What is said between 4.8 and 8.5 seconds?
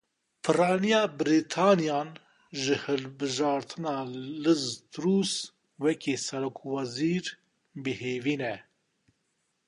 Truss wekî serokwezîr bêhêvî